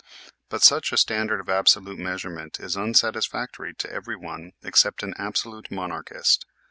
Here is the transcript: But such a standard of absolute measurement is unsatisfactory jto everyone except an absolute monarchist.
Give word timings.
But 0.49 0.63
such 0.63 0.91
a 0.91 0.97
standard 0.97 1.39
of 1.39 1.47
absolute 1.47 1.99
measurement 1.99 2.59
is 2.59 2.75
unsatisfactory 2.75 3.75
jto 3.75 3.85
everyone 3.85 4.53
except 4.63 5.03
an 5.03 5.13
absolute 5.19 5.69
monarchist. 5.69 6.47